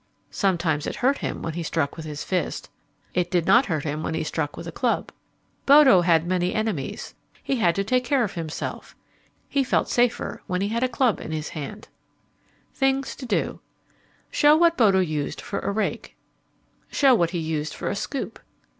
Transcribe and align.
Sometimes 0.31 0.87
it 0.87 0.95
hurt 0.95 1.19
him 1.19 1.43
when 1.43 1.53
he 1.53 1.61
struck 1.61 1.95
with 1.95 2.07
his 2.07 2.23
fist. 2.23 2.71
It 3.13 3.29
did 3.29 3.45
not 3.45 3.67
hurt 3.67 3.83
him 3.83 4.01
when 4.01 4.15
he 4.15 4.23
struck 4.23 4.57
with 4.57 4.65
a 4.65 4.71
club. 4.71 5.11
Bodo 5.67 6.01
had 6.01 6.25
many 6.25 6.55
enemies. 6.55 7.13
He 7.43 7.57
had 7.57 7.75
to 7.75 7.83
take 7.83 8.03
care 8.03 8.23
of 8.23 8.33
himself. 8.33 8.95
He 9.47 9.63
felt 9.63 9.89
safer 9.89 10.41
when 10.47 10.61
he 10.61 10.69
had 10.69 10.81
a 10.81 10.89
club 10.89 11.21
in 11.21 11.31
his 11.31 11.49
hand. 11.49 11.87
[Illustration: 12.81 13.01
The 13.01 13.07
stick 13.09 13.29
Bodo 13.29 13.37
used] 13.43 13.47
THINGS 13.51 13.53
TO 13.53 13.53
DO 13.53 13.61
Show 14.35 14.57
what 14.57 14.75
Bodo 14.77 14.99
used 14.99 15.39
for 15.39 15.59
a 15.59 15.71
rake. 15.71 16.15
_Show 16.91 17.15
what 17.15 17.29
he 17.29 17.37
used 17.37 17.75
for 17.75 17.87
a 17.87 17.95
scoop. 17.95 18.39